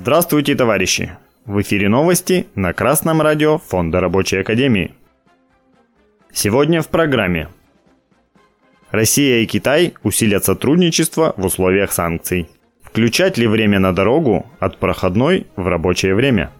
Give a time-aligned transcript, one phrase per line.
[0.00, 1.10] Здравствуйте, товарищи!
[1.44, 4.94] В эфире новости на Красном радио Фонда Рабочей Академии.
[6.32, 7.48] Сегодня в программе.
[8.92, 12.48] Россия и Китай усилят сотрудничество в условиях санкций.
[12.80, 16.52] Включать ли время на дорогу от проходной в рабочее время?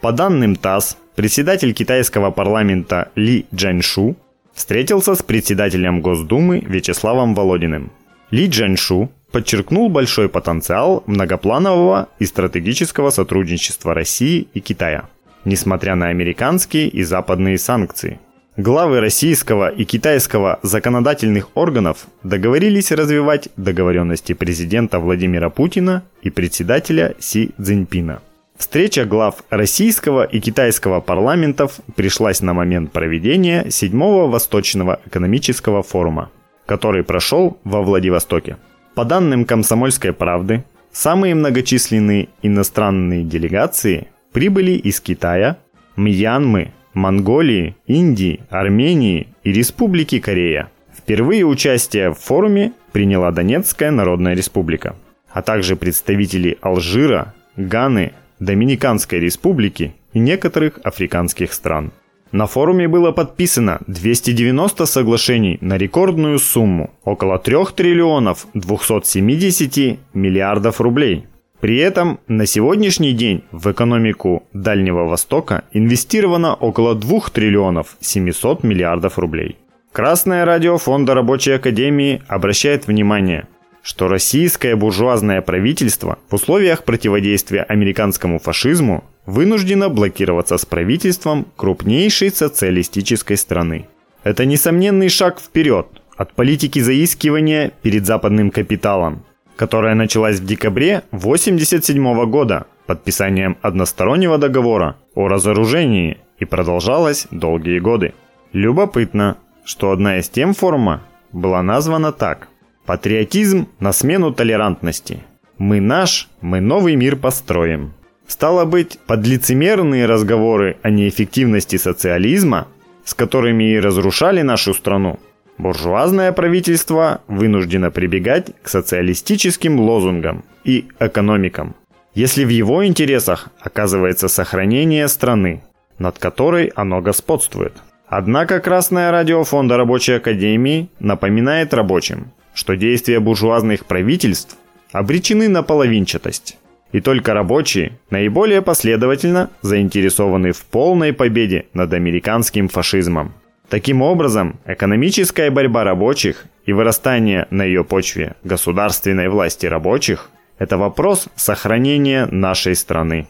[0.00, 4.14] По данным ТАСС, председатель китайского парламента Ли Джаньшу
[4.54, 7.90] встретился с председателем Госдумы Вячеславом Володиным.
[8.30, 15.08] Ли Джаньшу подчеркнул большой потенциал многопланового и стратегического сотрудничества России и Китая,
[15.44, 18.18] несмотря на американские и западные санкции.
[18.56, 27.50] Главы российского и китайского законодательных органов договорились развивать договоренности президента Владимира Путина и председателя Си
[27.60, 28.22] Цзиньпина.
[28.56, 36.30] Встреча глав российского и китайского парламентов пришлась на момент проведения 7-го Восточного экономического форума,
[36.64, 38.56] который прошел во Владивостоке.
[38.96, 45.58] По данным «Комсомольской правды», самые многочисленные иностранные делегации прибыли из Китая,
[45.96, 50.70] Мьянмы, Монголии, Индии, Армении и Республики Корея.
[50.96, 54.96] Впервые участие в форуме приняла Донецкая Народная Республика,
[55.30, 61.92] а также представители Алжира, Ганы, Доминиканской Республики и некоторых африканских стран.
[62.32, 71.26] На форуме было подписано 290 соглашений на рекордную сумму– около 3 триллионов 270 миллиардов рублей.
[71.60, 79.18] При этом на сегодняшний день в экономику Дальнего Востока инвестировано около 2 триллионов 700 миллиардов
[79.18, 79.56] рублей.
[79.92, 83.46] Красное радио Фонда Рабочей Академии обращает внимание–
[83.86, 93.36] что российское буржуазное правительство в условиях противодействия американскому фашизму вынуждено блокироваться с правительством крупнейшей социалистической
[93.36, 93.88] страны.
[94.24, 99.24] Это несомненный шаг вперед от политики заискивания перед западным капиталом,
[99.56, 108.14] которая началась в декабре 1987 года подписанием одностороннего договора о разоружении и продолжалась долгие годы.
[108.52, 112.48] Любопытно, что одна из тем форума была названа так–
[112.86, 115.24] Патриотизм на смену толерантности.
[115.58, 117.94] Мы наш, мы новый мир построим.
[118.26, 122.66] Стало быть, подлицемерные разговоры о неэффективности социализма,
[123.04, 125.20] с которыми и разрушали нашу страну,
[125.58, 131.76] буржуазное правительство вынуждено прибегать к социалистическим лозунгам и экономикам,
[132.14, 135.62] если в его интересах оказывается сохранение страны,
[135.98, 137.74] над которой оно господствует.
[138.08, 144.56] Однако Красное радио Фонда Рабочей Академии напоминает рабочим, что действия буржуазных правительств
[144.92, 146.56] обречены на половинчатость.
[146.92, 153.34] И только рабочие наиболее последовательно заинтересованы в полной победе над американским фашизмом.
[153.68, 161.28] Таким образом, экономическая борьба рабочих и вырастание на ее почве государственной власти рабочих– это вопрос
[161.34, 163.26] сохранения нашей страны.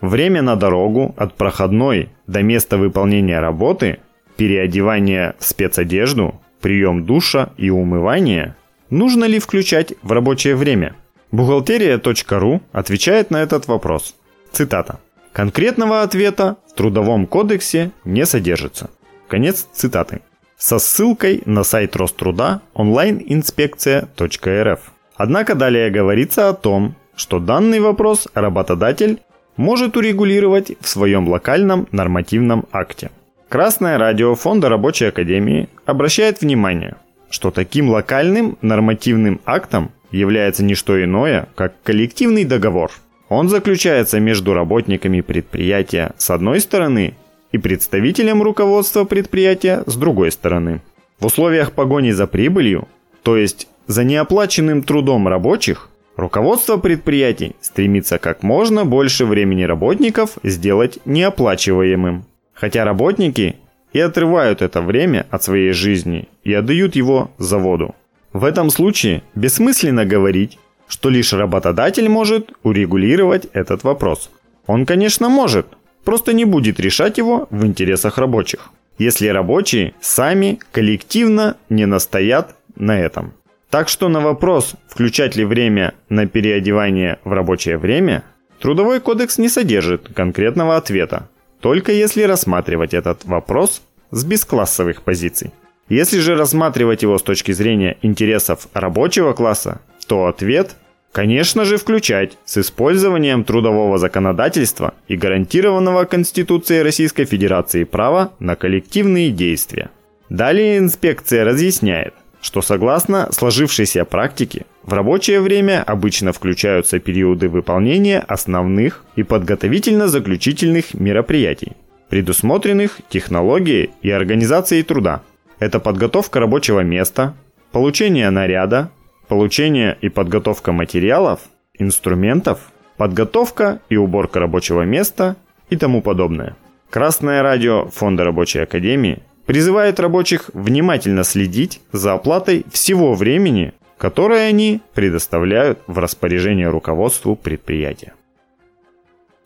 [0.00, 3.98] Время на дорогу от проходной до места выполнения работы,
[4.36, 8.54] переодевание в спецодежду прием душа и умывание
[8.90, 10.94] нужно ли включать в рабочее время?
[11.30, 14.14] Бухгалтерия.ру отвечает на этот вопрос.
[14.50, 14.98] Цитата.
[15.32, 18.88] Конкретного ответа в Трудовом кодексе не содержится.
[19.28, 20.22] Конец цитаты.
[20.56, 24.80] Со ссылкой на сайт Роструда онлайн-инспекция.рф.
[25.16, 29.20] Однако далее говорится о том, что данный вопрос работодатель
[29.56, 33.10] может урегулировать в своем локальном нормативном акте.
[33.48, 36.96] Красное радио Фонда Рабочей Академии обращает внимание,
[37.28, 42.90] что таким локальным нормативным актом является не что иное, как коллективный договор.
[43.28, 47.14] Он заключается между работниками предприятия с одной стороны
[47.52, 50.82] и представителем руководства предприятия с другой стороны.
[51.20, 52.88] В условиях погони за прибылью,
[53.22, 60.98] то есть за неоплаченным трудом рабочих, руководство предприятий стремится как можно больше времени работников сделать
[61.04, 62.24] неоплачиваемым.
[62.54, 63.56] Хотя работники
[63.92, 67.94] и отрывают это время от своей жизни и отдают его заводу.
[68.32, 74.30] В этом случае бессмысленно говорить, что лишь работодатель может урегулировать этот вопрос.
[74.66, 75.66] Он, конечно, может,
[76.04, 82.98] просто не будет решать его в интересах рабочих, если рабочие сами коллективно не настоят на
[82.98, 83.32] этом.
[83.70, 88.24] Так что на вопрос, включать ли время на переодевание в рабочее время,
[88.60, 91.28] Трудовой кодекс не содержит конкретного ответа,
[91.60, 95.52] только если рассматривать этот вопрос с бесклассовых позиций.
[95.88, 100.76] Если же рассматривать его с точки зрения интересов рабочего класса, то ответ–
[101.12, 109.30] Конечно же, включать с использованием трудового законодательства и гарантированного Конституцией Российской Федерации права на коллективные
[109.30, 109.90] действия.
[110.28, 119.04] Далее инспекция разъясняет, что согласно сложившейся практике, в рабочее время обычно включаются периоды выполнения основных
[119.16, 121.72] и подготовительно-заключительных мероприятий,
[122.10, 125.22] предусмотренных технологией и организацией труда.
[125.58, 127.34] Это подготовка рабочего места,
[127.72, 128.90] получение наряда,
[129.26, 131.40] получение и подготовка материалов,
[131.78, 135.36] инструментов, подготовка и уборка рабочего места
[135.70, 136.56] и тому подобное.
[136.90, 144.80] Красное радио Фонда рабочей академии призывает рабочих внимательно следить за оплатой всего времени, которое они
[144.94, 148.14] предоставляют в распоряжение руководству предприятия.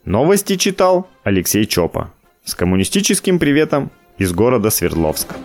[0.05, 2.13] Новости читал Алексей Чопа
[2.45, 5.37] с коммунистическим приветом из города Свердловска.